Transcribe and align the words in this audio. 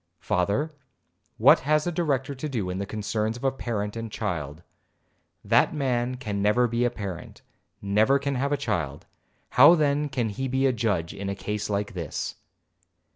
'Father, 0.19 0.73
what 1.37 1.59
has 1.59 1.85
a 1.85 1.91
Director 1.91 2.33
to 2.33 2.49
do 2.49 2.71
in 2.71 2.79
the 2.79 2.87
concerns 2.87 3.37
of 3.37 3.43
a 3.43 3.51
parent 3.51 3.95
and 3.95 4.11
child? 4.11 4.63
That 5.45 5.75
man 5.75 6.17
never 6.27 6.63
can 6.67 6.71
be 6.71 6.83
a 6.85 6.89
parent,—never 6.89 8.17
can 8.17 8.33
have 8.33 8.51
a 8.51 8.57
child, 8.57 9.05
how 9.51 9.75
then 9.75 10.09
can 10.09 10.29
he 10.29 10.47
be 10.47 10.65
a 10.65 10.73
judge 10.73 11.13
in 11.13 11.29
a 11.29 11.35
case 11.35 11.69
like 11.69 11.93
this?' 11.93 12.35